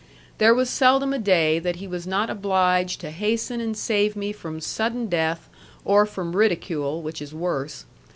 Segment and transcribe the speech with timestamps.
[0.39, 4.31] There was seldom a day that he was not obliged to hasten and save me
[4.31, 5.47] from sudden death
[5.85, 7.85] or from ridicule, which is worse.